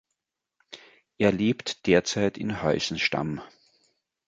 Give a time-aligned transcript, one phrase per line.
[1.19, 3.39] Er lebt derzeit in Heusenstamm.